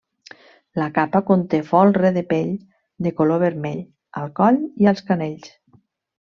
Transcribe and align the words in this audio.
La 0.81 0.85
capa 0.93 1.19
conté 1.27 1.59
folre 1.67 2.11
de 2.15 2.23
pell 2.31 2.55
de 3.09 3.13
color 3.19 3.43
vermell 3.45 3.85
al 4.23 4.33
coll 4.41 4.59
i 4.87 4.91
els 4.95 5.05
canells. 5.13 5.55